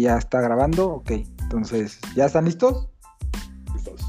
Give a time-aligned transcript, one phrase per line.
[0.00, 0.88] Ahí ya está grabando.
[0.88, 1.10] Ok,
[1.42, 2.88] entonces, ¿ya están listos?
[3.74, 4.00] Listos.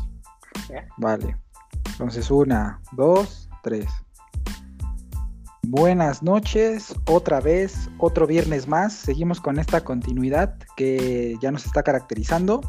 [0.96, 1.36] Vale.
[1.91, 3.88] Entonces, una, dos, tres.
[5.64, 8.94] Buenas noches, otra vez, otro viernes más.
[8.94, 12.62] Seguimos con esta continuidad que ya nos está caracterizando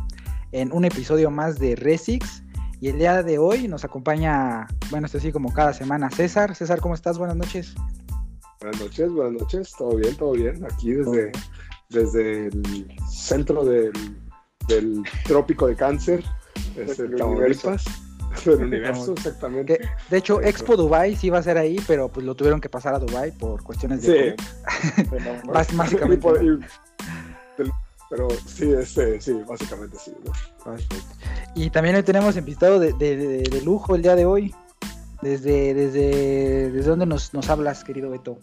[0.50, 2.42] en un episodio más de Resix.
[2.80, 6.56] Y el día de hoy nos acompaña, bueno, esto así como cada semana, César.
[6.56, 7.18] César, ¿cómo estás?
[7.18, 7.76] Buenas noches.
[8.60, 9.72] Buenas noches, buenas noches.
[9.78, 10.64] Todo bien, todo bien.
[10.64, 11.30] Aquí desde,
[11.92, 13.92] desde el centro del,
[14.68, 16.24] del trópico de cáncer,
[16.76, 17.84] este, Del Tamaulipas.
[18.46, 19.76] Del universo, exactamente.
[19.76, 22.70] Que, de hecho, Expo Dubai sí iba a ser ahí, pero pues lo tuvieron que
[22.70, 24.08] pasar a Dubai por cuestiones Sí.
[24.08, 24.36] de
[25.44, 26.16] Y básicamente.
[26.16, 26.58] por- y-
[28.08, 30.12] pero sí, este, sí, básicamente sí.
[30.24, 30.76] ¿no?
[31.54, 34.54] Y también hoy tenemos invitado de, de- de- de lujo el día de hoy.
[35.20, 38.38] Desde, desde, desde dónde nos, nos hablas, querido Beto.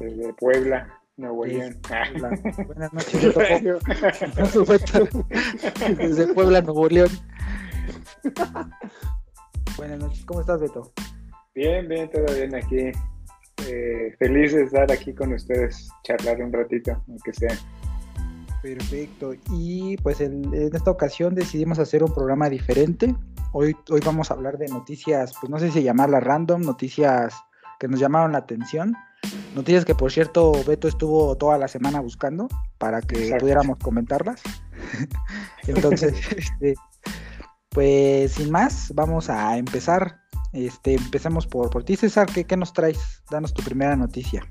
[0.00, 1.44] Desde Puebla, Nuevo.
[1.46, 1.78] León.
[2.66, 3.78] Buenas noches, Beto.
[4.52, 5.08] ¿Cómo- Beto?
[5.96, 7.08] Desde Puebla, Nuevo León.
[9.76, 10.92] Buenas noches, ¿cómo estás, Beto?
[11.54, 12.90] Bien, bien, todo bien aquí.
[13.68, 17.56] Eh, feliz de estar aquí con ustedes, charlar un ratito, aunque sea.
[18.62, 19.34] Perfecto.
[19.50, 23.14] Y pues en, en esta ocasión decidimos hacer un programa diferente.
[23.52, 27.34] Hoy, hoy vamos a hablar de noticias, pues no sé si llamarlas random, noticias
[27.78, 28.94] que nos llamaron la atención.
[29.54, 33.42] Noticias que por cierto Beto estuvo toda la semana buscando para que Exacto.
[33.42, 34.40] pudiéramos comentarlas.
[35.66, 36.74] Entonces, este,
[37.68, 40.20] pues sin más, vamos a empezar.
[40.52, 42.26] Este, empecemos por, por ti, César.
[42.32, 43.22] ¿qué, ¿Qué nos traes?
[43.30, 44.42] Danos tu primera noticia.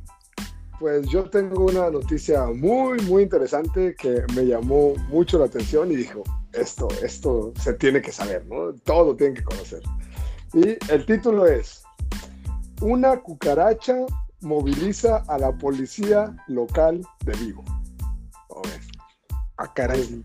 [0.80, 5.96] Pues yo tengo una noticia muy, muy interesante que me llamó mucho la atención y
[5.96, 8.74] dijo, esto, esto se tiene que saber, ¿no?
[8.84, 9.82] Todo tienen que conocer.
[10.54, 11.84] Y el título es,
[12.82, 13.96] una cucaracha
[14.42, 17.64] moviliza a la policía local de Vigo.
[18.50, 18.82] A ver,
[19.58, 20.24] Ah, caray.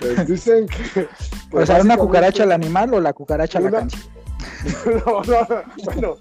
[0.00, 1.08] les dicen que...
[1.50, 4.02] que O sea, ¿una cucaracha al animal o la cucaracha a la Una- canción?
[5.06, 5.46] No, no,
[5.84, 6.14] bueno,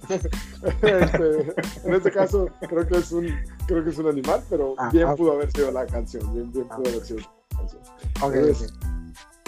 [0.82, 1.54] este,
[1.86, 3.28] en este caso creo que es un,
[3.68, 6.68] creo que es un animal, pero Ah, bien pudo haber sido la canción, bien, bien
[6.68, 7.82] pudo haber sido la canción.
[8.22, 8.74] Ok, Entonces,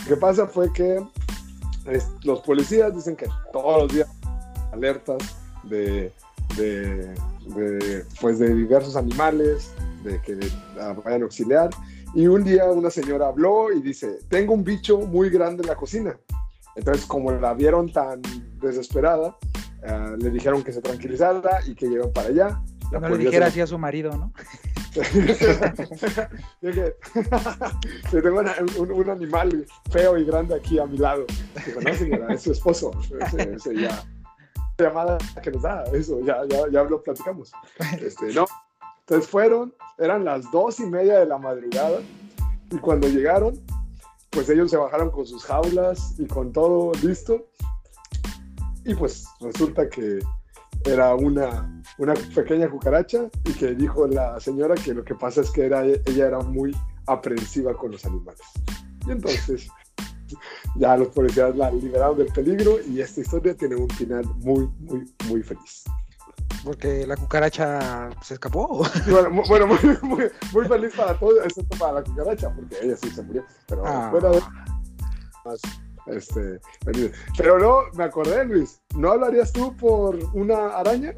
[0.03, 1.03] Lo que pasa fue que
[1.85, 4.07] es- los policías dicen que todos los días
[4.71, 5.17] alertas
[5.63, 6.13] de,
[6.55, 7.13] de,
[7.55, 9.71] de, pues de diversos animales,
[10.03, 10.35] de que
[11.03, 11.69] vayan a auxiliar.
[12.13, 15.75] Y un día una señora habló y dice, tengo un bicho muy grande en la
[15.75, 16.17] cocina.
[16.75, 18.21] Entonces, como la vieron tan
[18.61, 19.35] desesperada,
[19.85, 22.61] ah, le dijeron que se tranquilizara y que llevan para allá.
[22.91, 24.33] La no le dijera así a su marido, ¿no?
[26.61, 26.95] Dije,
[28.11, 31.25] tengo una- un, un animal feo y grande aquí a mi lado.
[31.65, 32.91] Dijo, no, señora, es su esposo.
[33.21, 34.03] Ese, ese ya.
[34.79, 37.51] Llamada que nos da, eso, ya, ya, ya lo platicamos.
[38.01, 38.45] Este, no.
[39.01, 41.99] Entonces fueron, eran las dos y media de la madrugada,
[42.71, 43.59] y cuando llegaron,
[44.29, 47.47] pues ellos se bajaron con sus jaulas y con todo listo.
[48.85, 50.19] Y pues resulta que
[50.85, 55.51] era una, una pequeña cucaracha y que dijo la señora que lo que pasa es
[55.51, 56.75] que era, ella era muy
[57.07, 58.41] aprensiva con los animales.
[59.07, 59.67] Y entonces
[60.75, 65.11] ya los policías la liberaron del peligro y esta historia tiene un final muy, muy,
[65.27, 65.83] muy feliz.
[66.63, 68.83] Porque la cucaracha se escapó.
[69.09, 73.09] Bueno, bueno, muy, muy, muy feliz para todos, excepto para la cucaracha, porque ella sí
[73.09, 73.45] se murió.
[73.67, 74.09] Pero Ah.
[74.11, 74.41] fuera de
[75.45, 75.61] más,
[76.07, 77.11] este, feliz.
[77.37, 81.13] Pero no, me acordé, Luis, ¿no hablarías tú por una araña?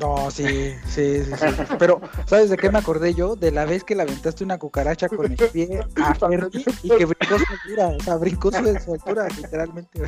[0.00, 1.46] No, sí, sí, sí, sí.
[1.78, 3.36] Pero, ¿sabes de qué me acordé yo?
[3.36, 7.04] De la vez que le aventaste una cucaracha con el pie a Ferdi y que
[7.04, 7.88] brincó su altura.
[7.98, 10.00] O sea, brincó su, su altura, literalmente.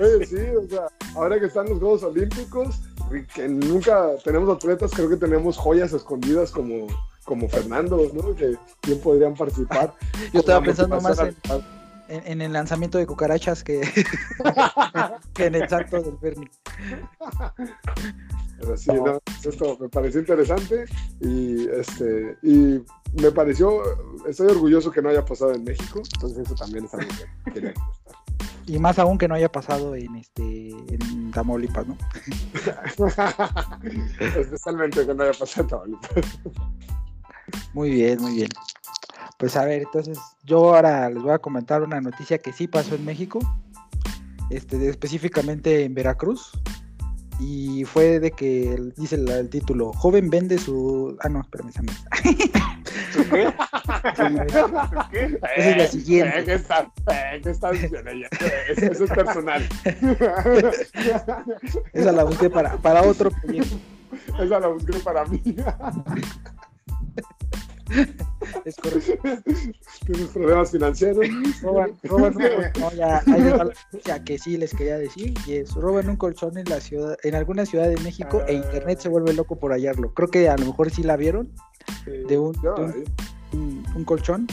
[0.00, 2.80] Oye, sí, o sea, ahora que están los Juegos Olímpicos,
[3.34, 6.86] que nunca tenemos atletas, creo que tenemos joyas escondidas como,
[7.24, 8.34] como Fernando, ¿no?
[8.36, 8.56] Que
[8.86, 9.92] bien podrían participar.
[10.32, 11.79] Yo estaba pensando más en, al-
[12.10, 13.80] en- en el lanzamiento de cucarachas que,
[15.34, 16.48] que en el salto del Ferdi.
[18.60, 19.18] Pero sí, no,
[19.48, 20.84] esto me pareció interesante
[21.20, 22.82] y, este, y
[23.20, 23.80] me pareció,
[24.28, 27.08] estoy orgulloso que no haya pasado en México, entonces eso también es algo
[27.44, 28.14] que quería comentar.
[28.66, 31.96] Y más aún que no haya pasado en este en Tamaulipas, ¿no?
[34.20, 35.68] Especialmente que no haya pasado en
[35.98, 36.40] Tamaulipas.
[37.72, 38.48] Muy bien, muy bien.
[39.40, 42.94] Pues a ver, entonces yo ahora les voy a comentar una noticia que sí pasó
[42.94, 43.40] en México,
[44.50, 46.52] este, específicamente en Veracruz,
[47.40, 51.16] y fue de que dice el, el título, joven vende su...
[51.20, 52.04] Ah, no, espérame, esa no es.
[53.30, 53.54] ¿Qué?
[55.56, 56.38] Esa es la siguiente.
[56.38, 58.28] Eh, ¿Qué está, eh, ¿qué está diciendo ella?
[58.40, 59.66] Eh, Eso, eso es personal.
[61.94, 63.78] Esa la busqué para, para otro proyecto.
[64.38, 65.42] Esa la busqué para mí.
[68.64, 69.42] es correcto.
[70.06, 71.26] Tienes problemas financieros.
[71.62, 72.72] Roban, roban un colchón.
[72.80, 75.34] No, ya, va la noticia que sí les quería decir.
[75.46, 79.00] Y es, roban un colchón en la ciudad, en alguna ciudad de México e internet
[79.00, 80.12] se vuelve loco por hallarlo.
[80.14, 81.52] Creo que a lo mejor sí la vieron
[82.06, 83.04] de un, Ya, de un- eh.
[83.52, 84.46] un, un colchón.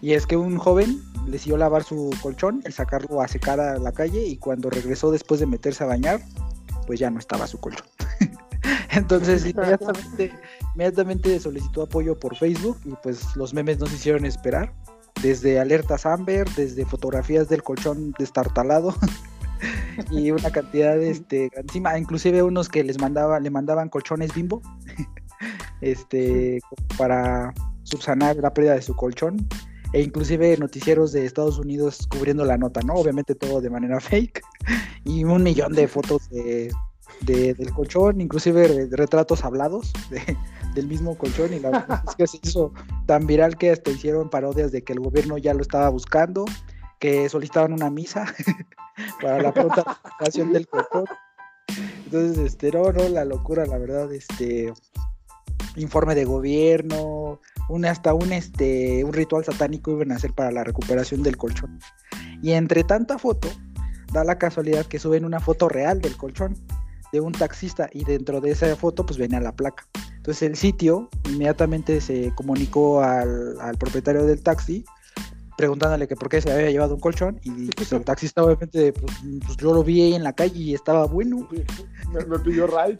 [0.00, 3.92] Y es que un joven decidió lavar su colchón y sacarlo a secar a la
[3.92, 4.26] calle.
[4.26, 6.20] Y cuando regresó después de meterse a bañar,
[6.86, 7.86] pues ya no estaba su colchón.
[8.90, 10.32] Entonces inmediatamente,
[10.74, 14.72] inmediatamente solicitó apoyo por Facebook y pues los memes no se hicieron esperar.
[15.22, 18.94] Desde alertas Amber, desde fotografías del colchón destartalado.
[20.10, 24.60] Y una cantidad de este encima, inclusive unos que les mandaba, le mandaban colchones bimbo,
[25.80, 26.60] este,
[26.98, 27.52] para
[27.84, 29.46] subsanar la pérdida de su colchón,
[29.92, 32.94] e inclusive noticieros de Estados Unidos cubriendo la nota, ¿no?
[32.94, 34.42] Obviamente todo de manera fake,
[35.04, 36.72] y un millón de fotos de,
[37.20, 40.36] de- del colchón, inclusive re- retratos hablados de-
[40.74, 42.72] del mismo colchón, y la verdad es que se hizo
[43.06, 46.44] tan viral que hasta hicieron parodias de que el gobierno ya lo estaba buscando,
[46.98, 48.26] que solicitaban una misa
[49.22, 50.00] para la pronta
[50.52, 51.04] del colchón.
[52.04, 54.72] Entonces, este, no, no, la locura, la verdad, este,
[55.76, 60.64] informe de gobierno, un, hasta un, este, un ritual satánico iban a hacer para la
[60.64, 61.78] recuperación del colchón.
[62.42, 63.48] Y entre tanta foto,
[64.12, 66.54] da la casualidad que suben una foto real del colchón
[67.12, 69.86] de un taxista y dentro de esa foto pues venía la placa.
[70.22, 74.84] Entonces el sitio inmediatamente se comunicó al, al propietario del taxi
[75.56, 79.12] preguntándole que por qué se había llevado un colchón y pues el taxista obviamente pues,
[79.44, 81.48] pues, yo lo vi ahí en la calle y estaba bueno.
[82.12, 82.96] Me, me pidió ride.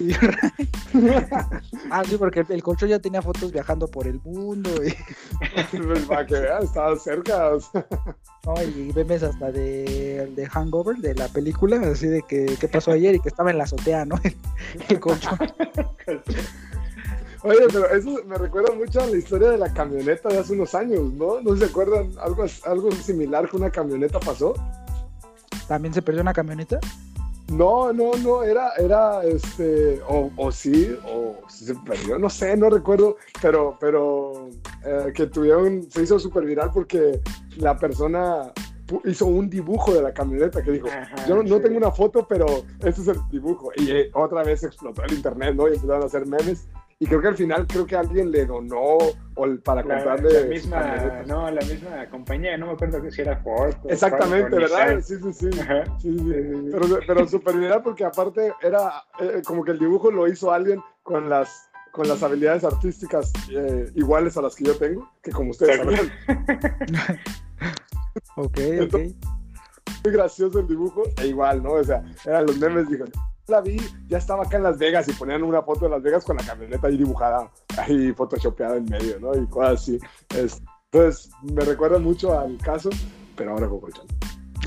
[1.90, 4.92] Ah, sí, porque el, colchón ya tenía fotos viajando por el mundo y,
[6.08, 7.52] Para que vean, estaba cerca.
[8.46, 8.54] ¿No?
[8.62, 13.16] y memes hasta de, de Hangover, de la película, así de que qué pasó ayer
[13.16, 14.18] y que estaba en la azotea, ¿no?
[14.88, 15.38] El colchón.
[17.42, 20.74] Oye, pero eso me recuerda mucho a la historia de la camioneta de hace unos
[20.74, 21.40] años, ¿no?
[21.40, 22.10] ¿No se acuerdan?
[22.20, 24.54] Algo, algo similar que una camioneta pasó.
[25.68, 26.80] ¿También se perdió una camioneta?
[27.48, 32.68] No, no, no, era, era, este, o, o sí, o se perdió, no sé, no
[32.68, 34.48] recuerdo, pero, pero
[34.84, 37.20] eh, que tuvieron, se hizo súper viral porque
[37.56, 38.52] la persona
[39.04, 42.46] hizo un dibujo de la camioneta que dijo, Ajá, yo no, tengo una foto, pero
[42.80, 43.70] este es el dibujo.
[43.76, 45.68] Y eh, otra vez explotó el internet, ¿no?
[45.68, 46.68] Y empezaron a hacer memes.
[46.98, 48.96] Y creo que al final, creo que alguien le donó
[49.34, 53.36] o para La, comprarle la misma, no, la misma compañía, no me acuerdo si era
[53.42, 53.74] Ford.
[53.84, 55.00] Exactamente, Ford ¿verdad?
[55.02, 55.50] Sí, sí, sí.
[56.72, 60.80] Pero, pero súper viral porque aparte era eh, como que el dibujo lo hizo alguien
[61.02, 65.50] con las, con las habilidades artísticas eh, iguales a las que yo tengo, que como
[65.50, 66.10] ustedes saben,
[68.36, 68.58] Ok, ok.
[68.58, 69.14] Entonces-
[70.04, 71.72] muy gracioso el dibujo, e igual, ¿no?
[71.72, 73.10] O sea, eran los memes, dijeron,
[73.48, 73.76] la vi,
[74.08, 76.44] ya estaba acá en Las Vegas y ponían una foto de Las Vegas con la
[76.44, 79.34] camioneta ahí dibujada, ahí photoshopeada en medio, ¿no?
[79.36, 79.98] Y cosas así.
[80.36, 80.60] Es-
[80.92, 82.90] entonces, me recuerda mucho al caso,
[83.36, 84.06] pero ahora con colchón.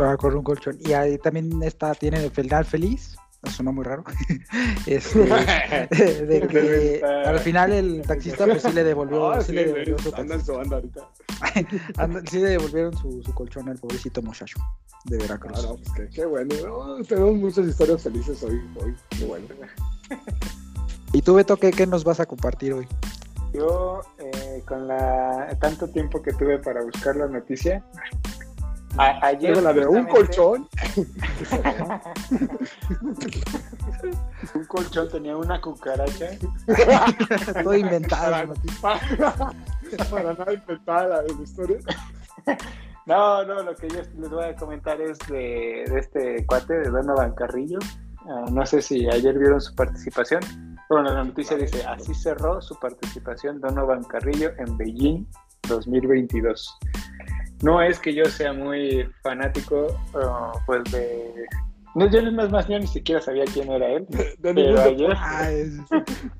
[0.02, 0.78] Ah, con un colchón.
[0.80, 3.16] Y ahí también está, tiene el final feliz.
[3.44, 4.04] Sonó muy raro.
[4.86, 5.20] Este,
[6.26, 9.66] de que Está- al final el taxista pues sí le devolvió, Ah, sí sí, le
[9.66, 11.08] devolvió su anda en su banda ahorita.
[11.98, 14.60] Anda- sí le devolvieron su, su colchón al pobrecito muchacho
[15.06, 15.66] de Veracruz.
[15.66, 16.54] Ah, pues qué, qué bueno.
[16.98, 18.94] No, tenemos muchas historias felices hoy, hoy.
[19.18, 19.46] Qué bueno.
[21.14, 22.88] ¿Y tú, Beto, qué, qué nos vas a compartir hoy?
[23.54, 27.84] Yo, eh, con la tanto tiempo que tuve para buscar la noticia,
[28.98, 29.62] a- ayer.
[29.62, 30.68] La de un colchón.
[34.56, 36.30] Un colchón tenía una cucaracha.
[37.64, 38.32] Todo inventado.
[38.32, 38.80] Para, noticia.
[40.10, 41.78] para- nada inventada la, la historia.
[43.06, 46.90] No, no, lo que yo les voy a comentar es de, de este cuate, de
[46.90, 47.80] Donovan Carrillo.
[48.30, 50.42] Ah, no sé si ayer vieron su participación.
[50.90, 55.26] Bueno, la noticia dice, así cerró su participación Donovan Carrillo en Beijing
[55.68, 56.78] 2022.
[57.62, 61.46] No es que yo sea muy fanático, ah, pues de...
[61.96, 64.06] No, yo no es más, yo ni siquiera sabía quién era él.
[64.10, 65.12] De Pero ayer...
[65.18, 65.74] Ah, es-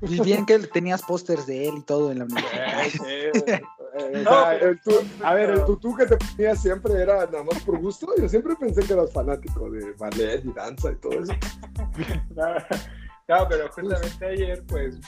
[0.02, 2.84] y bien que tenías pósters de él y todo en la universidad.
[3.06, 3.60] Eh, eh,
[4.26, 7.60] o sea, el tu- a ver, el tutú que te ponía siempre era nada más
[7.64, 8.06] por gusto.
[8.16, 11.32] Yo siempre pensé que eras fanático de ballet y danza y todo eso.
[12.36, 14.98] No, no, pero justamente ayer pues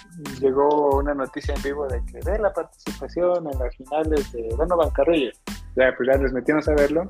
[0.41, 4.91] llegó una noticia en vivo de que de la participación en las finales de Donovan
[4.91, 5.31] Carrillo.
[5.77, 7.09] Ya, pues ya nos metimos a verlo.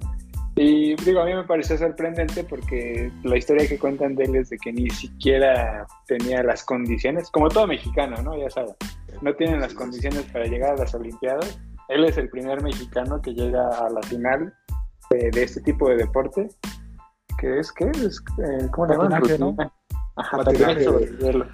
[0.54, 4.50] Y digo, a mí me pareció sorprendente porque la historia que cuentan de él es
[4.50, 8.37] de que ni siquiera tenía las condiciones, como todo mexicano, ¿no?
[8.37, 8.75] Ya saben,
[9.23, 11.59] no tienen las condiciones para llegar a las Olimpiadas.
[11.88, 14.52] Él es el primer mexicano que llega a la final
[15.11, 16.49] de, de este tipo de deporte.
[17.38, 17.73] ¿Qué es?
[17.73, 18.23] ¿Qué es?
[18.38, 19.73] Eh, ¿Cómo le llaman?
[20.16, 20.75] Ajá, Patinaje.
[20.75, 21.47] patinaje sobre hielo.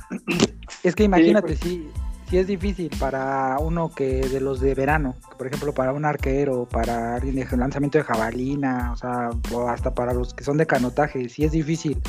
[0.83, 1.61] Es que imagínate, pues.
[1.61, 1.88] si,
[2.29, 6.67] sí es difícil para uno que de los de verano, por ejemplo, para un arquero,
[6.67, 10.67] para alguien de lanzamiento de jabalina, o sea, o hasta para los que son de
[10.67, 12.01] canotaje, sí es difícil,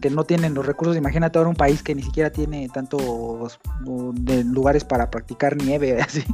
[0.00, 0.96] que no tienen los recursos.
[0.96, 3.60] Imagínate ahora un país que ni siquiera tiene tantos
[4.14, 6.24] de lugares para practicar nieve, así,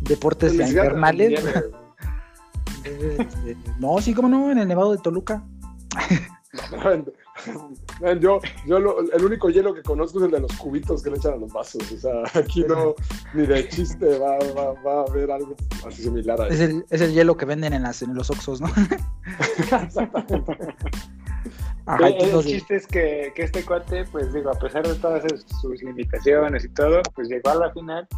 [0.00, 1.44] deportes invernales.
[2.84, 5.42] Este, no, sí, como no, en el Nevado de Toluca.
[8.20, 8.76] yo, yo
[9.12, 11.52] el único hielo que conozco es el de los cubitos que le echan a los
[11.52, 11.90] vasos.
[11.92, 12.94] O sea, aquí no,
[13.34, 15.54] ni de chiste va, va, va a haber algo
[15.86, 18.60] así similar a es el, es el hielo que venden en, las, en los Oxos,
[18.60, 18.68] ¿no?
[19.82, 20.52] Exactamente.
[22.00, 25.22] el, chiste es que, que, este cuate, pues digo, a pesar de todas
[25.60, 28.08] sus limitaciones y todo, pues llegó a la final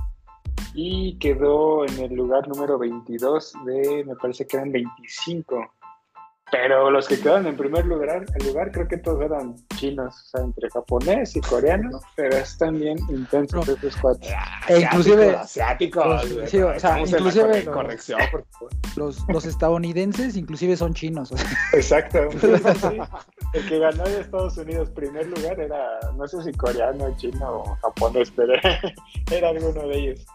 [0.74, 5.72] y quedó en el lugar número 22 de, me parece que eran 25
[6.50, 10.28] pero los que quedaron en primer lugar, el lugar creo que todos eran chinos, o
[10.28, 14.30] sea, entre japonés y coreanos, pero están bien intensos esos cuatro.
[14.68, 18.20] E inclusive asiáticos, sí, o sea, inclusive los, corrección,
[18.96, 21.32] los, los, estadounidenses inclusive son chinos.
[21.72, 22.18] Exacto.
[23.52, 27.76] el que ganó de Estados Unidos primer lugar era, no sé si coreano, chino o
[27.82, 28.54] japonés, pero
[29.30, 30.26] era alguno de ellos.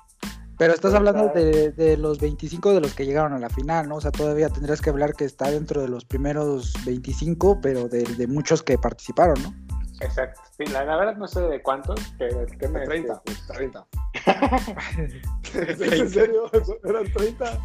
[0.57, 3.95] Pero estás hablando de, los 25 de los que llegaron a la final, ¿no?
[3.95, 8.27] O sea, todavía tendrías que hablar que está dentro de los primeros 25, pero de,
[8.27, 9.53] muchos que participaron, ¿no?
[10.01, 10.41] Exacto.
[10.57, 13.85] Sí, la, verdad no sé de cuántos, pero el tema 30, 30.
[15.95, 16.51] ¿En serio?
[16.83, 17.59] ¿Eran 30?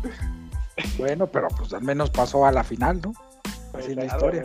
[0.97, 3.13] Bueno, pero pues al menos pasó a la final, ¿no?
[3.75, 4.45] Así la historia.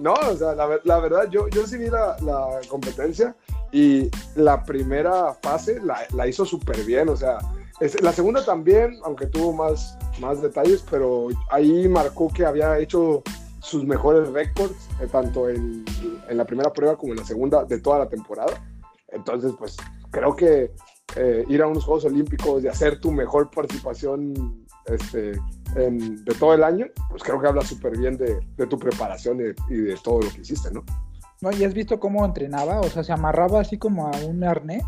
[0.00, 3.34] No, o sea, la, la, verdad, yo, yo sí vi la, la competencia
[3.72, 7.38] y la primera fase la, la hizo súper bien, o sea,
[7.80, 13.22] es, la segunda también, aunque tuvo más, más detalles, pero ahí marcó que había hecho
[13.60, 15.84] sus mejores récords, eh, tanto en,
[16.28, 18.62] en, la primera prueba como en la segunda de toda la temporada.
[19.08, 19.76] Entonces, pues
[20.10, 20.70] creo que
[21.16, 25.32] eh, ir a unos Juegos Olímpicos y hacer tu mejor participación este,
[25.74, 29.96] de todo el año, pues creo que habla súper bien de, tu preparación y, de
[30.02, 30.84] todo lo que hiciste, ¿no?
[31.40, 34.84] No, y has visto cómo entrenaba, o sea, se amarraba así como a un arnés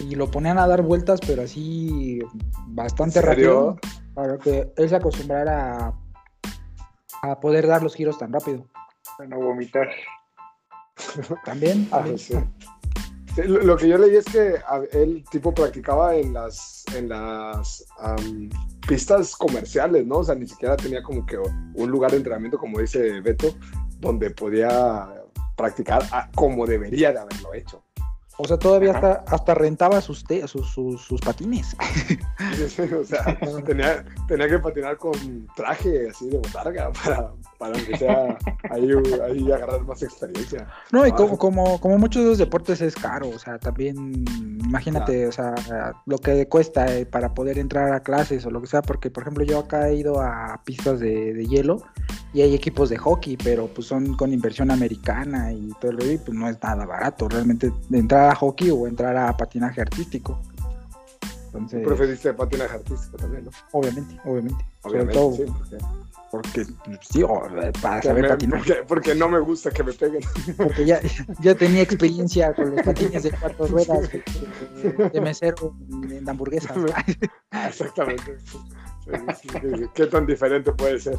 [0.00, 2.20] y lo ponían a dar vueltas, pero así
[2.68, 3.78] bastante rápido,
[4.14, 5.92] para que él se acostumbrara
[7.22, 8.66] a, poder dar los giros tan rápido.
[9.18, 9.88] Para no vomitar.
[11.44, 11.88] También.
[11.90, 12.04] Ah,
[13.36, 14.56] lo que yo leí es que
[14.92, 17.86] él tipo practicaba en las en las
[18.86, 20.18] pistas comerciales, ¿no?
[20.18, 23.54] O sea, ni siquiera tenía como que un lugar de entrenamiento, como dice Beto,
[24.00, 25.08] donde podía
[25.56, 26.02] practicar
[26.34, 27.82] como debería de haberlo hecho.
[28.42, 31.76] O sea, todavía hasta, hasta rentaba sus, sus, sus, patines.
[33.00, 38.36] o sea, tenía, tenía, que patinar con traje así de botarga para, para que sea
[38.70, 38.90] ahí,
[39.24, 40.66] ahí agarrar más experiencia.
[40.90, 44.24] No, y ah, como, como, como muchos de los deportes es caro, o sea, también
[44.64, 45.54] imagínate, o sea,
[46.06, 49.22] lo que cuesta eh, para poder entrar a clases o lo que sea, porque por
[49.22, 51.84] ejemplo yo acá he ido a pistas de, de hielo
[52.34, 56.18] y hay equipos de hockey, pero pues son con inversión americana y todo lo y
[56.18, 60.40] pues no es nada barato realmente entrar a hockey o entrar a patinaje artístico.
[61.46, 63.50] Entonces, preferiste patinaje artístico también, ¿no?
[63.72, 64.64] Obviamente, obviamente.
[64.82, 65.44] obviamente todo, sí,
[66.32, 66.64] porque,
[67.02, 67.22] sí,
[67.82, 68.62] para saber patinar.
[68.88, 70.22] Porque, no me gusta que me peguen.
[70.56, 70.98] Porque ya,
[71.40, 74.08] ya tenía experiencia con los patines de cuatro ruedas
[75.12, 75.76] de, mesero
[76.10, 76.74] en hamburguesas.
[77.68, 78.38] Exactamente.
[79.94, 81.18] ¿Qué tan diferente puede ser?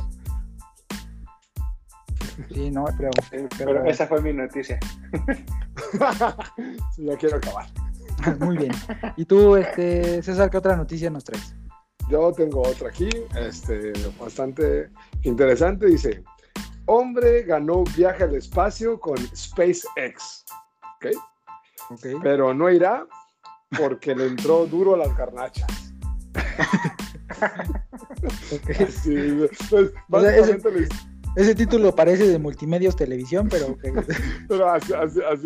[2.54, 3.12] Sí, no, pero,
[3.58, 4.80] pero, esa fue mi noticia.
[6.96, 7.66] sí, ya quiero acabar.
[8.40, 8.72] Muy bien.
[9.18, 11.56] ¿Y tú, este, César, qué otra noticia nos traes?
[12.10, 14.90] Yo tengo otra aquí, este, bastante
[15.24, 15.88] interesante.
[15.88, 16.24] Dice,
[16.86, 20.46] hombre ganó viaje al espacio con SpaceX.
[20.98, 21.08] ¿Ok?
[21.92, 22.16] okay.
[22.22, 23.06] Pero no irá
[23.78, 25.94] porque le entró duro a las garnachas.
[28.52, 28.88] okay.
[29.70, 31.13] pues, básicamente ese
[31.56, 33.78] título parece de multimedios televisión, pero...
[34.48, 34.94] pero así,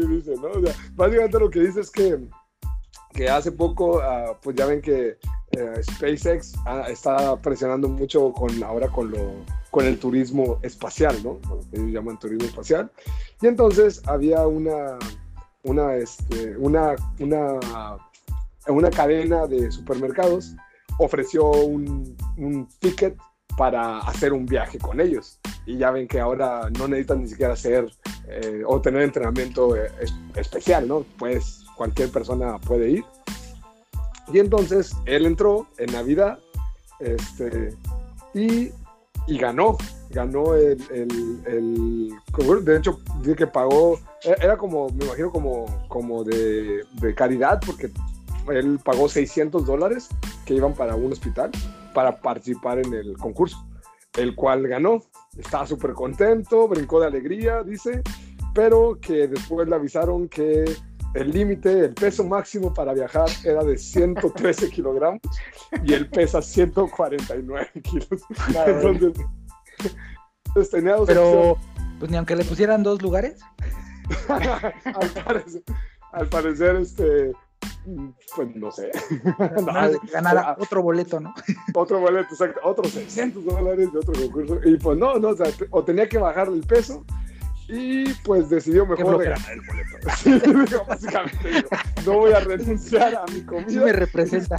[0.07, 0.49] dice, ¿no?
[0.49, 2.19] O sea, básicamente lo que dice es que,
[3.13, 5.17] que hace poco, ah, pues ya ven que
[5.51, 6.55] eh, SpaceX
[6.89, 9.33] está presionando mucho con ahora con, lo,
[9.71, 11.39] con el turismo espacial, ¿no?
[11.49, 12.91] Lo que ellos llaman turismo espacial.
[13.41, 14.97] Y entonces había una,
[15.63, 17.59] una, este, una, una,
[18.67, 20.55] una cadena de supermercados
[20.99, 23.15] ofreció un, un ticket
[23.57, 25.39] para hacer un viaje con ellos.
[25.67, 27.91] Y ya ven que ahora no necesitan ni siquiera hacer
[28.27, 29.91] eh, o tener entrenamiento eh,
[30.35, 31.05] especial, ¿no?
[31.19, 33.05] Pues cualquier persona puede ir.
[34.33, 36.39] Y entonces él entró en Navidad
[36.99, 37.73] este,
[38.33, 38.71] y,
[39.27, 39.77] y ganó.
[40.09, 42.99] Ganó el, el, el, De hecho,
[43.37, 43.99] que pagó.
[44.23, 47.91] E, era como, me imagino, como, como de, de caridad, porque
[48.49, 50.07] él pagó 600 dólares
[50.45, 51.51] que iban para un hospital
[51.93, 53.65] para participar en el concurso,
[54.17, 55.03] el cual ganó.
[55.37, 58.01] Estaba súper contento, brincó de alegría, dice,
[58.53, 60.65] pero que después le avisaron que
[61.13, 65.21] el límite, el peso máximo para viajar era de 113 kilogramos
[65.83, 68.07] y él pesa 149 kilos.
[70.47, 71.57] Entonces, tenía dos Pero,
[71.99, 73.39] pues ni aunque le pusieran dos lugares.
[74.29, 75.63] al, parecer,
[76.13, 77.33] al parecer, este,
[78.35, 78.91] pues no sé.
[79.37, 79.65] No,
[80.11, 81.33] ganara otro boleto, ¿no?
[81.73, 84.59] otro boleto, exacto, otros 600 dólares de otro concurso.
[84.65, 87.05] Y pues no, no, o, sea, o tenía que bajar el peso
[87.69, 89.87] y pues decidió mejor regalar el boleto.
[90.17, 90.41] Sí,
[90.87, 91.69] básicamente, digo,
[92.05, 93.69] no voy a renunciar a mi comida.
[93.69, 94.55] Sí me representa.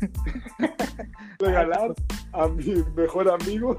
[1.38, 1.94] Regalar
[2.32, 3.78] a mi mejor amigo,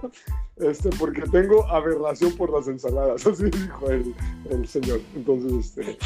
[0.57, 4.15] este, porque tengo aberración por las ensaladas, así dijo el,
[4.49, 4.99] el señor.
[5.15, 5.97] Entonces, este,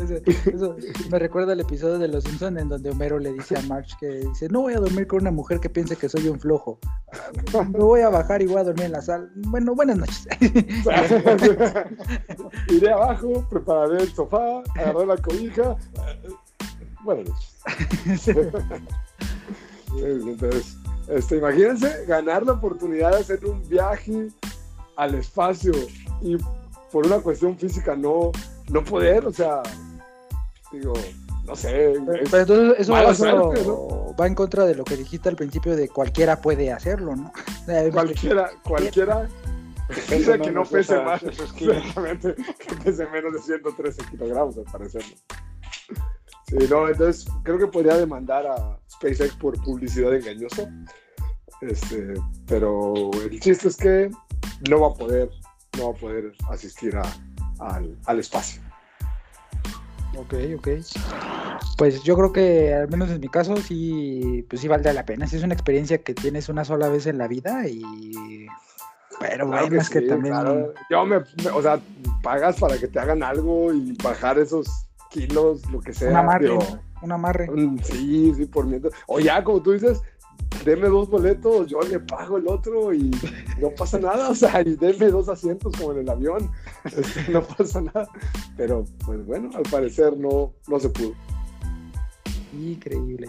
[0.00, 0.14] eso,
[0.46, 0.76] eso,
[1.10, 4.08] me recuerda el episodio de Los Simpsons en donde Homero le dice a Marge que
[4.20, 6.78] dice, no voy a dormir con una mujer que piense que soy un flojo.
[7.52, 9.28] Me voy a bajar y voy a dormir en la sala.
[9.34, 10.26] Bueno, buenas noches.
[12.68, 15.76] Iré abajo, prepararé el sofá, agarraré la cobija.
[17.04, 17.58] Buenas noches.
[19.96, 20.76] Entonces,
[21.08, 24.28] este, imagínense ganar la oportunidad de hacer un viaje
[24.96, 25.72] al espacio
[26.20, 26.36] y
[26.92, 28.32] por una cuestión física no,
[28.70, 29.62] no poder, o sea,
[30.72, 30.92] digo,
[31.44, 31.94] no sé.
[32.30, 34.14] Pero entonces eso, eso suerte, ¿no?
[34.20, 37.32] va en contra de lo que dijiste al principio de cualquiera puede hacerlo, ¿no?
[37.92, 39.28] Cualquiera, cualquiera.
[40.08, 45.02] Dice que no pese más, exactamente, que pese menos de 113 kilogramos, al parecer.
[45.02, 50.70] Sí, no, entonces creo que podría demandar a SpaceX por publicidad engañosa.
[51.62, 52.14] Este,
[52.46, 54.10] pero el chiste es que
[54.68, 55.30] no va a poder,
[55.78, 57.02] no va a poder asistir a,
[57.58, 58.62] al, al espacio.
[60.16, 60.68] Ok, ok.
[61.78, 65.26] Pues yo creo que al menos en mi caso sí, pues sí vale la pena.
[65.26, 68.46] Sí es una experiencia que tienes una sola vez en la vida y...
[69.20, 70.34] Pero claro bueno, que es que sí, también...
[70.34, 70.74] claro.
[70.90, 71.78] Yo me, me- o sea,
[72.22, 74.66] pagas para que te hagan algo y bajar esos
[75.10, 76.10] kilos, lo que sea.
[76.10, 76.89] Un amarre, pero- ¿no?
[77.02, 77.50] Un amarre.
[77.50, 78.94] Mm, Sí, sí, por mientras.
[79.06, 80.02] O ya, como tú dices,
[80.64, 83.10] deme dos boletos, yo le pago el otro y
[83.60, 84.30] no pasa nada.
[84.30, 86.50] O sea, y deme dos asientos como en el avión.
[86.84, 88.08] Este, no pasa nada.
[88.56, 91.12] Pero, pues bueno, al parecer no, no se pudo.
[92.52, 93.28] Increíble.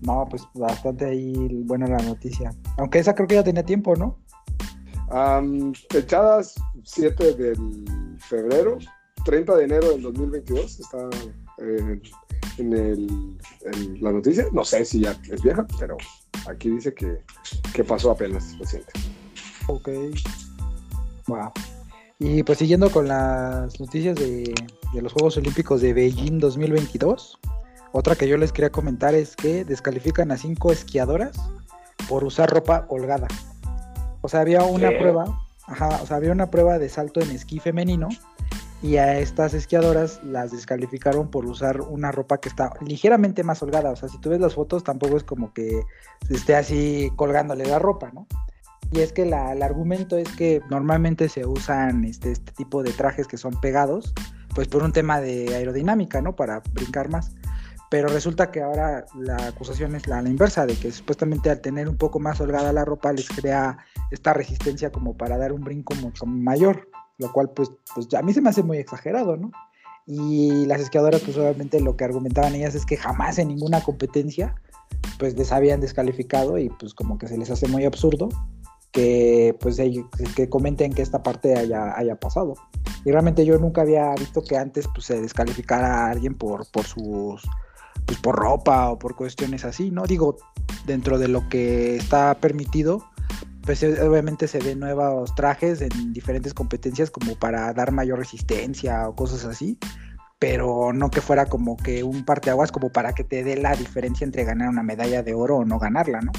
[0.00, 2.52] No, pues bastante ahí buena la noticia.
[2.78, 4.18] Aunque esa creo que ya tenía tiempo, ¿no?
[5.10, 8.78] Am, fechadas 7 del febrero,
[9.24, 11.08] 30 de enero del 2022, está
[11.58, 12.00] eh,
[12.58, 13.38] en, el-
[13.72, 14.46] en la noticia.
[14.52, 15.96] No sé si ya es vieja, pero
[16.48, 17.18] aquí dice que,
[17.72, 18.92] que pasó apenas reciente.
[19.68, 19.88] Ok.
[21.26, 21.52] Wow.
[22.18, 24.54] Y pues siguiendo con las noticias de,
[24.92, 27.38] de los Juegos Olímpicos de Beijing 2022,
[27.92, 31.36] otra que yo les quería comentar es que descalifican a cinco esquiadoras
[32.08, 33.28] por usar ropa holgada.
[34.20, 34.98] O sea, había una ¿Qué?
[34.98, 38.08] prueba, ajá, o sea, había una prueba de salto en esquí femenino
[38.82, 43.92] y a estas esquiadoras las descalificaron por usar una ropa que está ligeramente más holgada.
[43.92, 45.82] O sea, si tú ves las fotos, tampoco es como que
[46.28, 48.26] esté así colgándole la ropa, ¿no?
[48.90, 53.26] Y es que el argumento es que normalmente se usan este, este tipo de trajes
[53.26, 54.12] que son pegados,
[54.54, 56.34] pues por un tema de aerodinámica, ¿no?
[56.34, 57.32] Para brincar más.
[57.88, 61.96] Pero resulta que ahora la acusación es la inversa, de que supuestamente al tener un
[61.96, 63.78] poco más holgada la ropa les crea
[64.10, 66.88] esta resistencia como para dar un brinco mucho mayor,
[67.22, 69.50] lo cual pues, pues a mí se me hace muy exagerado, ¿no?
[70.06, 74.56] Y las esquiadoras pues obviamente lo que argumentaban ellas es que jamás en ninguna competencia
[75.18, 78.28] pues les habían descalificado y pues como que se les hace muy absurdo
[78.90, 79.78] que pues
[80.36, 82.54] que comenten que esta parte haya, haya pasado.
[83.04, 86.84] Y realmente yo nunca había visto que antes pues se descalificara a alguien por, por
[86.84, 87.42] sus
[88.06, 90.04] pues por ropa o por cuestiones así, ¿no?
[90.04, 90.36] Digo,
[90.86, 93.04] dentro de lo que está permitido,
[93.64, 99.08] pues eh, obviamente se ven nuevos trajes en diferentes competencias como para dar mayor resistencia
[99.08, 99.78] o cosas así,
[100.38, 104.24] pero no que fuera como que un parteaguas como para que te dé la diferencia
[104.24, 106.32] entre ganar una medalla de oro o no ganarla, ¿no?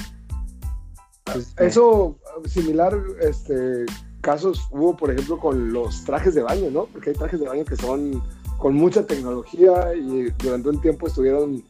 [1.24, 3.86] Pues, eh, Eso, similar, este,
[4.20, 6.84] casos hubo, por ejemplo, con los trajes de baño, ¿no?
[6.86, 8.22] Porque hay trajes de baño que son
[8.58, 11.64] con mucha tecnología y durante un tiempo estuvieron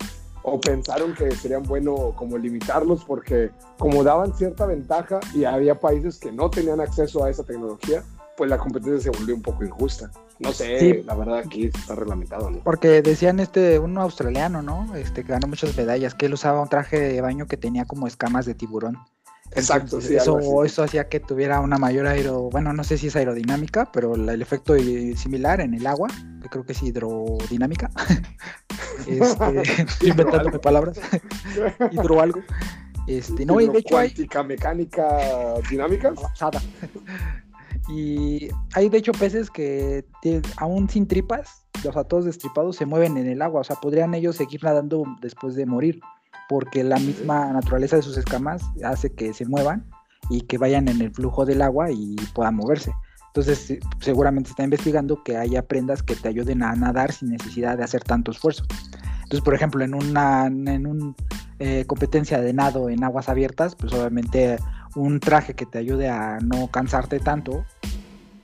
[0.47, 6.19] o pensaron que serían bueno como limitarlos porque como daban cierta ventaja y había países
[6.19, 8.05] que no tenían acceso a esa tecnología,
[8.37, 10.11] pues la competencia se volvió un poco injusta.
[10.41, 11.03] No sé, Sí.
[11.05, 12.59] la verdad aquí está reglamentado, ¿no?
[12.65, 14.95] Porque decían este, un australiano, ¿no?
[14.97, 18.07] Este que ganó muchas medallas, que él usaba un traje de baño que tenía como
[18.07, 18.99] escamas de tiburón.
[19.57, 23.07] Exacto, Entonces, sí, eso, eso hacía que tuviera una mayor aero, bueno, no sé si
[23.07, 24.75] es aerodinámica, pero el efecto
[25.17, 26.09] similar en el agua,
[26.43, 27.91] que creo que es hidrodinámica.
[29.07, 31.01] este, estoy inventándome palabras,
[31.93, 32.41] hidro algo.
[33.07, 34.15] Este, no, y de hecho hay
[34.47, 35.19] mecánica,
[35.71, 36.19] dinámicas.
[36.19, 36.63] avanzada.
[37.89, 40.05] Y hay de hecho peces que
[40.57, 43.61] aún sin tripas, o sea, todos destripados, se mueven en el agua.
[43.61, 46.01] O sea, podrían ellos seguir nadando después de morir,
[46.49, 49.85] porque la misma naturaleza de sus escamas hace que se muevan
[50.31, 52.93] y que vayan en el flujo del agua y puedan moverse.
[53.29, 57.77] Entonces, se- seguramente está investigando que haya prendas que te ayuden a nadar sin necesidad
[57.77, 58.65] de hacer tanto esfuerzo.
[59.25, 61.17] Entonces, por ejemplo, en una en un,
[61.59, 64.57] eh, competencia de nado en aguas abiertas, pues obviamente
[64.97, 67.65] un traje que te ayude a no cansarte tanto,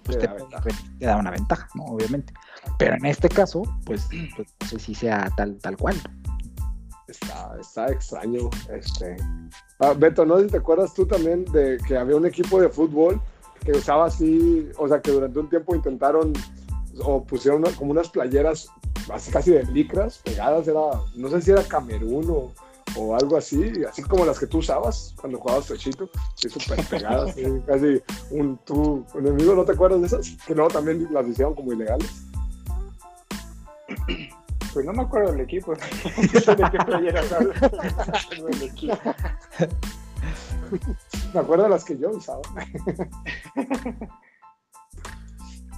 [0.02, 0.68] pues Te te, da puede- ventaja.
[0.98, 1.84] te da una ventaja, ¿no?
[1.84, 2.32] Obviamente.
[2.78, 5.96] Pero en este caso, pues, pues, no sé si sea tal, tal cual.
[7.10, 8.48] Está, está extraño.
[8.72, 9.16] Este.
[9.78, 12.68] Ah, Beto, no sé si te acuerdas tú también de que había un equipo de
[12.68, 13.20] fútbol
[13.64, 16.32] que usaba así, o sea, que durante un tiempo intentaron
[17.02, 18.68] o pusieron una- como unas playeras
[19.12, 20.80] así casi de licras pegadas, era,
[21.16, 22.52] no sé si era Camerún o,
[22.96, 27.30] o algo así, así como las que tú usabas cuando jugabas pechito, así súper pegadas,
[27.32, 30.30] así, casi un tú, un enemigo, ¿no te acuerdas de esas?
[30.46, 32.10] Que luego también las hicieron como ilegales.
[34.72, 35.72] Pues no me acuerdo del equipo.
[36.34, 37.26] No sé de qué playeras.
[41.34, 42.40] Me acuerdo de las que yo usaba.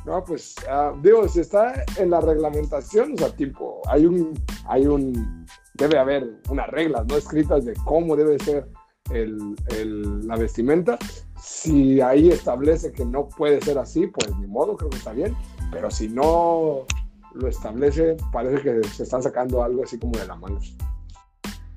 [0.04, 4.34] No, pues, ah, digo, si está en la reglamentación, o sea, tipo, hay un,
[4.66, 7.16] hay un, debe haber unas reglas, ¿no?
[7.16, 8.68] Escritas de cómo debe ser
[9.12, 10.98] el, el- la vestimenta.
[11.40, 15.36] Si ahí establece que no puede ser así, pues ni modo, creo que está bien.
[15.70, 16.84] Pero si no
[17.34, 20.60] lo establece, parece que se están sacando algo así como de la manga.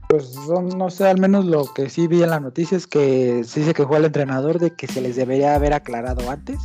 [0.10, 3.44] Pues son- no sé, al menos lo que sí vi en la noticia es que
[3.44, 6.60] se dice que fue el entrenador de que se les debería haber aclarado antes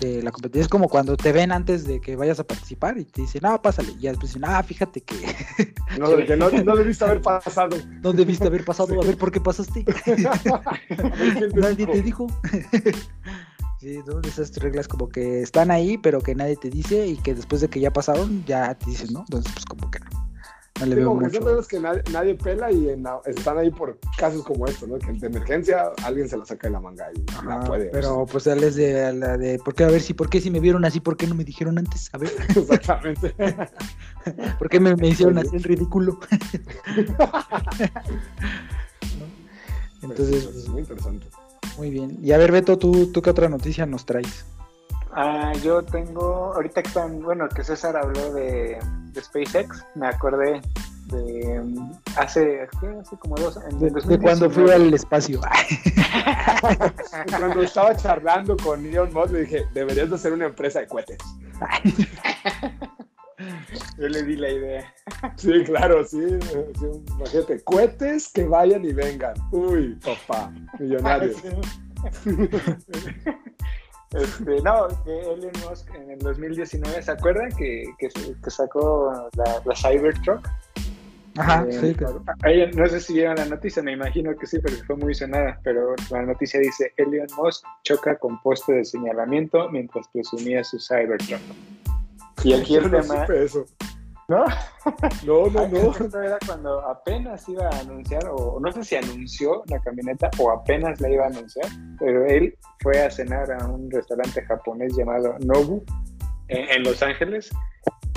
[0.00, 0.62] de la competencia.
[0.62, 3.62] Es como cuando te ven antes de que vayas a participar y te dicen, ah,
[3.62, 3.92] pásale.
[3.92, 5.14] Y ya después dicen, ah, fíjate que
[5.98, 7.76] No, de que no, no debiste haber pasado.
[8.02, 9.84] no debiste haber pasado, a ver por qué pasaste.
[11.54, 12.26] Nadie te dijo.
[13.84, 14.20] Sí, ¿no?
[14.26, 17.68] Esas reglas como que están ahí, pero que nadie te dice y que después de
[17.68, 19.20] que ya pasaron, ya te dicen, ¿no?
[19.20, 20.24] Entonces, pues como que no.
[20.80, 21.46] No le Sí, veo como que son mucho.
[21.50, 24.98] reglas que nadie, nadie pela y en la- están ahí por casos como estos, ¿no?
[24.98, 27.86] Que de emergencia alguien se la saca de la manga y la Ajá, puede.
[27.90, 30.50] pero pues él es de la de por qué a ver si por qué si
[30.50, 33.34] me vieron así por qué no me dijeron antes a ver Exactamente.
[34.58, 36.18] por qué me, me hicieron así el ridículo
[39.18, 39.26] ¿No?
[40.02, 41.26] entonces Pues, es muy interesante.
[41.76, 44.44] Muy bien y a ver Beto tú tú qué otra noticia nos traes
[45.16, 48.80] Ah, yo tengo, ahorita que están, bueno, que César habló de,
[49.12, 50.60] de SpaceX, me acordé
[51.06, 51.62] de
[52.16, 52.88] hace, ¿qué?
[53.00, 54.74] hace como dos en de, cuando fui 2019.
[54.74, 55.40] al espacio
[57.38, 61.18] Cuando estaba charlando con Elon Musk, le dije, deberías de hacer una empresa de cohetes.
[63.98, 64.94] Yo le di la idea.
[65.36, 66.20] Sí, claro, sí.
[66.40, 69.34] sí, Imagínate, cohetes que vayan y vengan.
[69.52, 71.36] Uy, papá, millonarios.
[74.14, 79.62] Este, no, que Elon Musk en el 2019, ¿se acuerdan que, que, que sacó la,
[79.64, 80.48] la Cybertruck?
[81.36, 84.60] ajá Eh, sí claro Ahí, no sé si vieron la noticia, me imagino que sí,
[84.60, 89.68] porque fue muy sonada, pero la noticia dice, Elon Musk choca con poste de señalamiento
[89.70, 91.40] mientras presumía su Cybertruck.
[92.44, 93.64] Y aquí el tema, eso.
[94.28, 94.44] ¿no?
[95.24, 95.90] No, no, no.
[95.90, 100.50] Esto era cuando apenas iba a anunciar, o no sé si anunció la camioneta o
[100.50, 101.66] apenas la iba a anunciar,
[101.98, 105.82] pero él fue a cenar a un restaurante japonés llamado Nobu
[106.48, 107.50] en, en Los Ángeles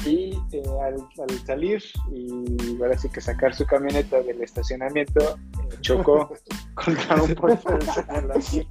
[0.05, 1.81] y eh, al, al salir
[2.13, 6.29] y ahora sí que sacar su camioneta del estacionamiento, eh, chocó
[6.75, 8.67] contra un puesto de.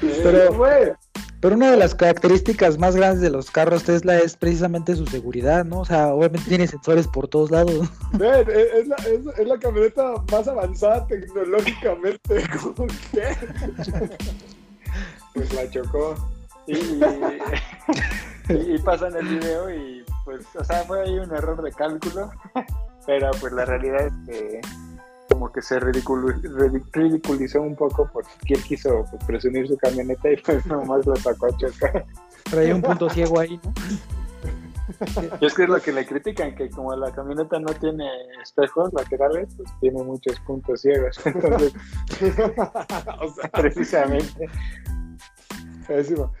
[0.00, 0.94] Pero- fue.
[1.40, 5.64] Pero una de las características más grandes de los carros Tesla es precisamente su seguridad
[5.64, 9.58] no o sea obviamente tiene sensores por todos lados es, es la, es- es la
[9.58, 12.42] camioneta más avanzada tecnológicamente.
[12.62, 13.36] ¿Cómo que?
[15.34, 16.14] pues la chocó
[16.66, 16.74] y,
[18.52, 22.30] y, y pasan el video y pues, o sea, fue ahí un error de cálculo,
[23.06, 24.60] pero pues la realidad es que
[25.30, 30.66] como que se ridiculizó un poco porque él quiso pues, presumir su camioneta y pues
[30.66, 32.04] nomás lo sacó a chocar.
[32.44, 33.72] traía un punto ciego ahí no
[35.40, 38.08] Y es que es lo que le critican, que como la camioneta no tiene
[38.42, 41.18] espejos laterales, pues tiene muchos puntos ciegos.
[41.24, 41.72] Entonces,
[43.20, 44.48] o sea, precisamente.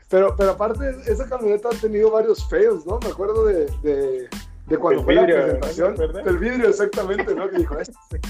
[0.08, 2.98] Pero, pero aparte, esa camioneta ha tenido varios feos, ¿no?
[3.00, 4.28] Me acuerdo de, de,
[4.66, 5.94] de cuando fue vidrio, la presentación.
[5.96, 6.24] ¿Verdad?
[6.24, 7.48] Del vidrio, exactamente, ¿no?
[7.50, 8.20] Que dijo, este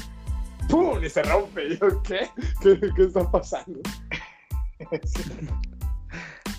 [0.70, 1.02] ¡pum!
[1.02, 1.68] y se rompe.
[1.68, 2.30] Y yo, ¿qué?
[2.60, 3.80] ¿Qué, qué está pasando?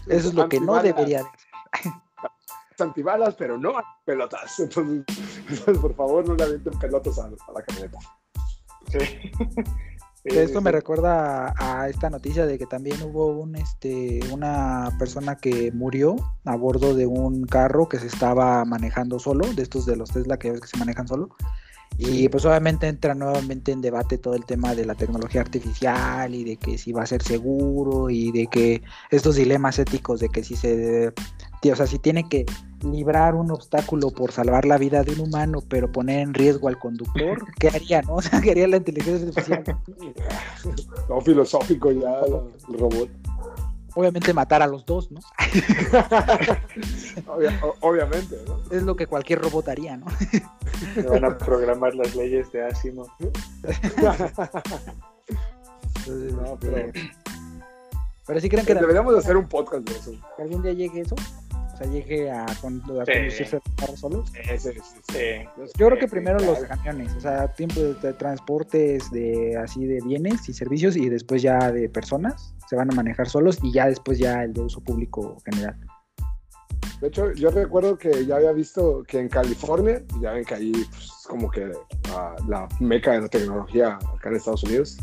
[0.08, 1.26] Eso es lo que no debería de
[2.84, 3.74] Antibalas, pero no
[4.06, 4.60] pelotas.
[4.60, 5.06] Entonces,
[5.47, 8.00] entonces, por favor, no le avienten pelotas a, a la camioneta.
[8.89, 9.32] Sí.
[10.24, 15.36] Esto me recuerda a, a esta noticia de que también hubo un este una persona
[15.36, 19.95] que murió a bordo de un carro que se estaba manejando solo, de estos de
[19.95, 21.30] los Tesla que ves que se manejan solo.
[21.97, 26.43] Y pues obviamente entra nuevamente en debate todo el tema de la tecnología artificial y
[26.43, 30.43] de que si va a ser seguro y de que estos dilemas éticos de que
[30.43, 31.13] si se
[31.69, 32.45] o sea, si tiene que
[32.84, 36.80] librar un obstáculo por salvar la vida de un humano, pero poner en riesgo al
[36.80, 38.15] conductor, ¿qué haría, no?
[38.21, 39.63] O sea, ¿qué haría la inteligencia artificial?
[41.10, 42.21] No filosófico ya
[42.69, 43.10] el robot.
[43.95, 45.19] Obviamente matar a los dos, ¿no?
[47.27, 48.60] Obvia- o- obviamente, ¿no?
[48.75, 50.06] Es lo que cualquier robot haría, ¿no?
[50.95, 53.08] Me van a programar las leyes de Asimov.
[53.19, 53.91] Entonces,
[56.34, 56.91] No, pero
[58.25, 60.12] pero sí creen que, deberíamos de hacer un podcast de eso.
[60.38, 61.15] que algún día llegue eso,
[61.84, 63.12] sea, llegue a, con- a Sí.
[63.13, 64.30] conducirse los carros solos.
[64.34, 65.13] Sí, sí, sí, sí.
[65.13, 65.70] Sí.
[65.78, 66.54] Yo creo que Sí, primero claro.
[66.54, 71.10] los camiones, o sea, tiempo de, de transportes de así de bienes y servicios y
[71.10, 74.62] después ya de personas se van a manejar solos y ya después ya el de
[74.62, 75.76] uso público general.
[77.02, 80.72] De hecho, yo recuerdo que ya había visto que en California, ya ven que ahí
[80.91, 81.72] pues, es como que
[82.48, 84.98] la meca de la tecnología acá en Estados Unidos,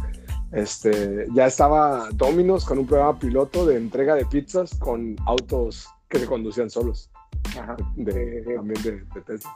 [0.53, 6.19] este, ya estaba Domino's con un programa piloto de entrega de pizzas con autos que
[6.19, 7.11] se conducían solos,
[7.59, 7.77] Ajá.
[7.97, 9.51] de, también de, de Tesla.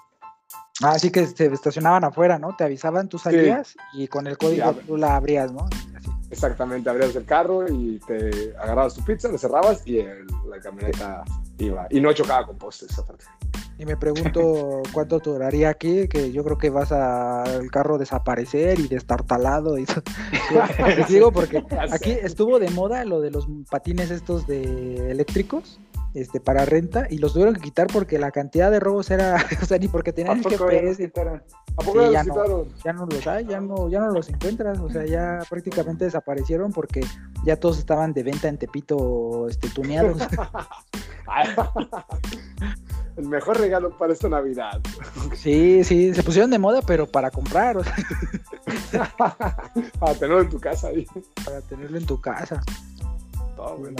[0.82, 2.54] Ah, sí que se estacionaban afuera, ¿no?
[2.56, 5.66] Te avisaban, tú salías y con el código tú la abrías, ¿no?
[5.96, 6.10] Así.
[6.30, 11.24] Exactamente, abrías el carro y te agarrabas tu pizza, le cerrabas y el- la camioneta
[11.58, 11.86] iba.
[11.90, 13.24] Y no chocaba con postes, aparte.
[13.78, 18.80] Y me pregunto cuánto duraría aquí, que yo creo que vas a el carro desaparecer
[18.80, 20.02] y destartalado y eso.
[20.96, 25.78] Les digo porque aquí estuvo de moda lo de los patines estos de eléctricos,
[26.14, 29.64] este para renta y los tuvieron que quitar porque la cantidad de robos era, o
[29.64, 31.42] sea, ni porque ¿A tenían el ya GPS, quitaron?
[31.76, 32.64] ¿A poco Sí, ya ya no.
[32.84, 36.72] ya no los hay, ya no ya no los encuentras, o sea, ya prácticamente desaparecieron
[36.72, 37.00] porque
[37.44, 40.18] ya todos estaban de venta en Tepito este tuneados.
[43.16, 44.80] El mejor regalo para esta Navidad.
[45.34, 47.96] Sí, sí, se pusieron de moda, pero para comprar, o sea,
[49.98, 50.88] Para tenerlo en tu casa
[51.44, 52.62] para tenerlo en tu casa.
[53.56, 53.96] Todo bueno.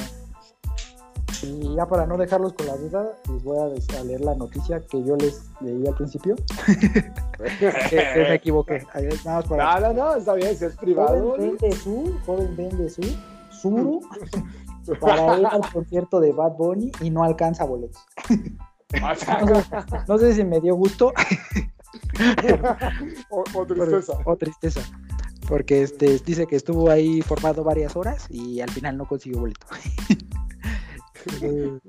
[1.43, 5.03] Y ya para no dejarlos con la duda, les voy a, leer la noticia que
[5.05, 6.37] yo les leí al principio.
[7.59, 8.87] Que, que me equivoqué.
[9.25, 9.81] Nada más para.
[9.81, 11.33] No, no, no, está bien, si es privado.
[11.33, 13.03] Joven vende su, joven vende su,
[13.51, 14.01] Suru
[15.01, 18.01] para ir al concierto de Bad Bunny y no alcanza boletos.
[19.01, 19.27] No sé,
[20.07, 21.13] no sé si me dio gusto
[23.31, 24.19] o- o tristeza.
[24.25, 24.81] o tristeza.
[25.49, 29.67] Porque este dice que estuvo ahí formado varias horas y al final no consiguió boleto.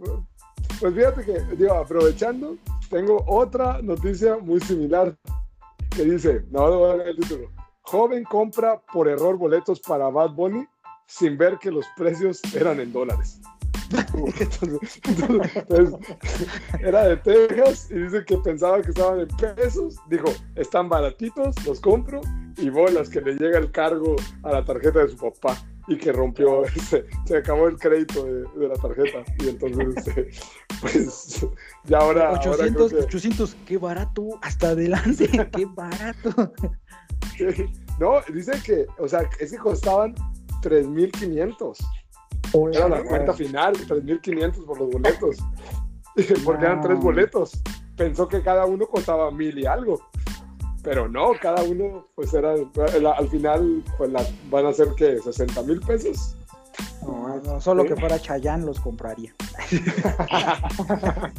[0.79, 2.57] Pues fíjate que, digo, aprovechando,
[2.89, 5.15] tengo otra noticia muy similar
[5.95, 7.51] que dice, no, no voy a leer el título.
[7.83, 10.67] Joven compra por error boletos para Bad Bunny
[11.07, 13.39] sin ver que los precios eran en dólares.
[14.39, 16.09] Entonces, entonces, entonces,
[16.79, 19.97] era de Texas y dice que pensaba que estaban en pesos.
[20.09, 22.21] Dijo, están baratitos, los compro
[22.57, 25.55] y bolas que le llega el cargo a la tarjeta de su papá
[25.87, 29.23] y que rompió, se, se acabó el crédito de, de la tarjeta.
[29.39, 30.29] Y entonces, este,
[30.81, 31.45] pues,
[31.85, 36.53] ya ahora, ahora creo 800, que- 800, qué barato, hasta adelante, qué barato.
[37.99, 40.15] no, dice que, o sea, es que costaban
[40.61, 41.77] 3.500.
[42.73, 45.37] Era la cuenta final, 3.500 por los boletos.
[46.45, 47.51] Porque eran tres boletos.
[47.97, 49.99] Pensó que cada uno costaba mil y algo.
[50.83, 55.61] Pero no, cada uno, pues era, al final, pues la- van a ser que 60
[55.63, 56.35] mil pesos.
[57.03, 57.89] No, no, solo Sí.
[57.89, 59.33] que fuera Chayán los compraría.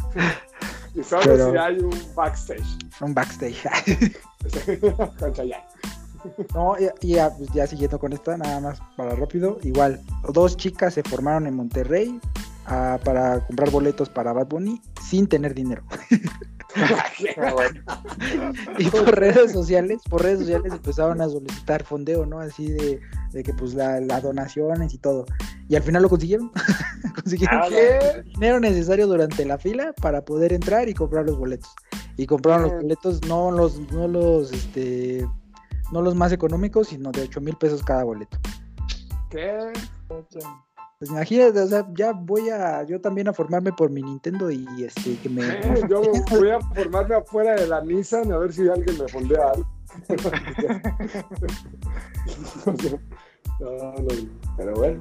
[0.95, 2.79] Y solo Pero- si hay un backstage.
[3.01, 3.61] Un backstage.
[5.19, 5.65] Con Chayanne.
[6.55, 9.59] No, y, y ya, pues, ya siguiendo con esta, nada más para rápido.
[9.63, 10.01] Igual,
[10.33, 12.19] dos chicas se formaron en Monterrey
[12.67, 15.83] ah, para comprar boletos para Bad Bunny sin tener dinero.
[16.77, 17.81] Ah, bueno.
[18.79, 22.41] Y por redes sociales, por redes sociales empezaron a solicitar fondeo, ¿no?
[22.41, 23.01] Así de,
[23.33, 25.25] de que pues la- las donaciones y todo.
[25.69, 26.51] Y al final lo consiguieron.
[27.15, 31.71] consiguieron Ah, el dinero necesario durante la fila para poder entrar y comprar los boletos.
[32.17, 32.83] Y compraron los Bien.
[32.83, 35.27] boletos, no los, no los, este,
[35.93, 38.39] no los más económicos, sino de 8 mil pesos cada boleto.
[39.31, 39.73] ¿Qué?
[40.99, 44.67] Pues imagínate, o sea, ya voy a, yo también a formarme por mi Nintendo y
[44.85, 45.43] este, que me...
[45.43, 49.51] Eh, Yo voy a formarme afuera de la Nissan a ver si alguien me fondea
[49.51, 49.67] algo.
[53.61, 53.95] no, no,
[54.57, 55.01] pero bueno.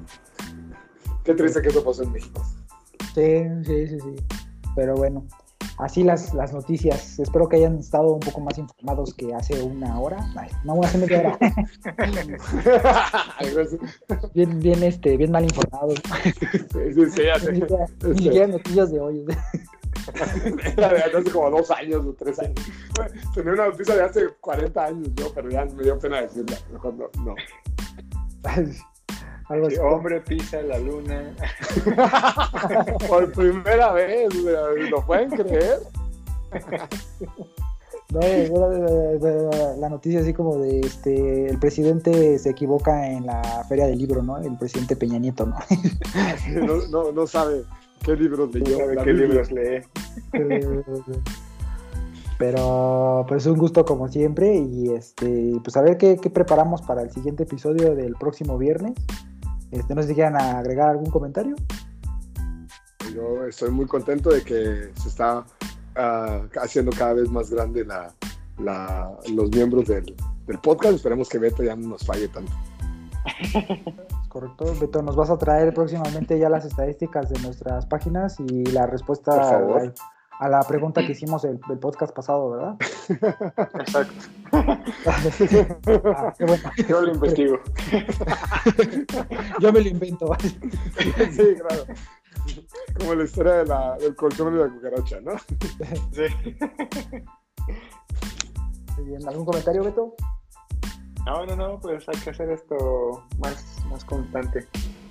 [1.23, 2.43] Qué triste que eso pasó en México.
[3.15, 4.15] Sí, sí, sí, sí.
[4.75, 5.25] Pero bueno,
[5.77, 7.19] así las, las noticias.
[7.19, 10.17] Espero que hayan estado un poco más informados que hace una hora.
[10.63, 11.39] No, hace media hora.
[14.33, 15.95] bien, bien, este, bien mal informados.
[16.23, 17.61] Sí, sí, sí, hace, Ni
[18.17, 19.25] siquiera- noticias de hoy.
[20.77, 22.55] Era de hace como dos años o tres años.
[23.33, 26.57] Tenía una noticia de hace 40 años yo, pero ya me dio pena decirla.
[26.71, 27.05] Mejor no.
[27.23, 27.35] no.
[29.49, 29.77] Algo así.
[29.77, 31.33] Hombre pisa la luna.
[33.07, 34.33] Por primera vez,
[34.89, 35.79] ¿lo pueden creer?
[38.13, 38.19] No,
[39.79, 44.21] la noticia así como de este el presidente se equivoca en la feria del libro,
[44.21, 44.37] ¿no?
[44.37, 45.55] El presidente Peña Nieto, ¿no?
[46.61, 47.63] No, no, no sabe
[48.05, 48.77] qué libros leyó.
[48.77, 49.27] ¿Sabe la qué Biblia.
[49.27, 49.81] libros lee?
[52.37, 57.01] Pero pues un gusto como siempre y este pues a ver qué, qué preparamos para
[57.01, 58.93] el siguiente episodio del próximo viernes.
[59.73, 61.55] Este, no sé si quieran agregar algún comentario.
[63.13, 65.43] Yo estoy muy contento de que se está
[65.95, 68.13] ah, haciendo cada vez más grande la,
[68.59, 70.95] la- los miembros del, del podcast.
[70.95, 72.51] Esperemos que Beto ya no nos falle tanto.
[74.29, 78.85] Correcto, Beto, nos vas a traer próximamente ya las estadísticas de nuestras páginas y la
[78.85, 79.31] respuesta
[80.39, 82.75] a la, pregunta que hicimos el, el podcast pasado, ¿verdad?
[83.79, 84.13] Exacto.
[85.05, 86.71] Ah, qué bueno.
[86.87, 87.59] Yo lo investigo.
[89.59, 90.35] Yo me lo invento.
[91.31, 91.85] sí, claro.
[92.99, 95.31] Como la historia de la, del colchón y la cucaracha, ¿no?
[96.11, 96.23] Sí.
[98.97, 100.15] Muy bien, ¿Algún comentario, Beto?
[101.25, 104.67] No, no, no, pues hay que hacer esto más, más constante.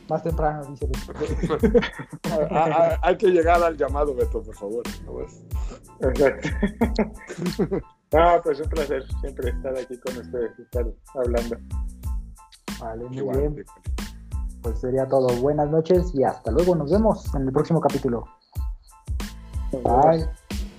[0.09, 1.79] Más temprano, dice Beto.
[2.31, 4.83] Ah, ah, hay que llegar al llamado, Beto, por favor.
[5.05, 5.43] ¿no ves?
[6.01, 6.49] Exacto.
[8.13, 10.85] No, pues un placer siempre estar aquí con ustedes y estar
[11.15, 11.57] hablando.
[12.79, 13.65] Vale, muy Igual, bien.
[14.63, 15.35] Pues sería todo.
[15.41, 16.77] Buenas noches y hasta luego.
[16.77, 18.29] Nos vemos en el próximo capítulo.
[19.73, 20.29] Bye.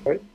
[0.05, 0.32] Bye.